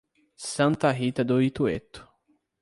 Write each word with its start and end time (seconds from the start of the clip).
Santa 0.51 0.89
Rita 0.89 1.23
do 1.23 1.39
Itueto 1.39 2.01